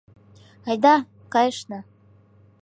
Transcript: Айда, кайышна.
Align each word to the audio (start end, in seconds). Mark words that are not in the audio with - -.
Айда, 0.69 0.95
кайышна. 1.33 1.79